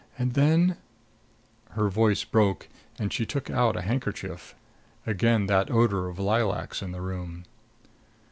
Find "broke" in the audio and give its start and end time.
2.23-2.67